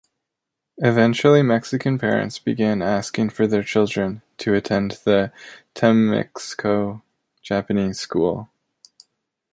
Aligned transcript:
Eventually 0.79 1.43
Mexican 1.43 1.99
parents 1.99 2.39
began 2.39 2.81
asking 2.81 3.29
for 3.29 3.45
their 3.45 3.61
children 3.61 4.23
to 4.39 4.55
attend 4.55 4.93
the 5.05 5.31
Temixco 5.75 7.03
Japanese 7.43 7.99
school. 7.99 8.49